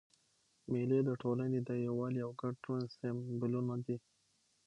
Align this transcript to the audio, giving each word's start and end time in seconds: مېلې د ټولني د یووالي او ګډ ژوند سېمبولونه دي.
مېلې 0.71 0.99
د 1.05 1.09
ټولني 1.21 1.59
د 1.67 1.69
یووالي 1.85 2.21
او 2.25 2.31
ګډ 2.41 2.55
ژوند 2.63 2.85
سېمبولونه 2.95 3.75
دي. 3.85 3.97